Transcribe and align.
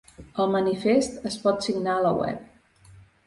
El 0.43 0.47
manifest 0.53 1.27
es 1.31 1.37
pot 1.45 1.63
signar 1.67 1.95
a 1.99 2.05
la 2.07 2.13
web. 2.23 2.99